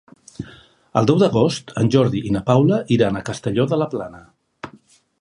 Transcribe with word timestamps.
El 1.01 1.09
deu 1.11 1.19
d'agost 1.25 1.75
en 1.83 1.93
Jordi 1.97 2.23
i 2.31 2.35
na 2.39 2.43
Paula 2.49 2.83
iran 2.99 3.21
a 3.21 3.25
Castelló 3.31 3.71
de 3.75 3.83
la 3.83 3.93
Plana. 3.97 4.27